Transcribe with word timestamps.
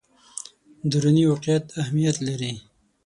دروني 0.91 1.23
واقعیت 1.31 1.65
اهمیت 1.81 2.17
لري. 2.27 2.51